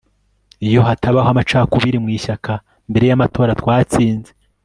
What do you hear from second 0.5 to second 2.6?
Iyo hatabaho amacakubiri mu ishyaka